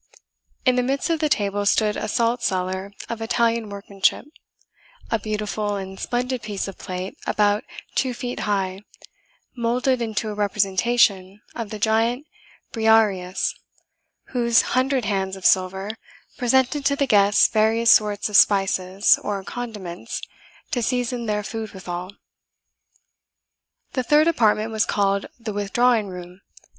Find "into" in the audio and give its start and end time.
10.01-10.29